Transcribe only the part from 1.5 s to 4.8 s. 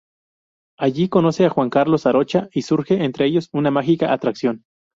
Juan Carlos Arocha, y surge entre ellos una mágica atracción.